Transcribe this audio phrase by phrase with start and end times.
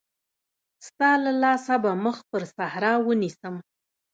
[0.87, 3.55] ستا له لاسه به مخ پر صحرا ونيسم.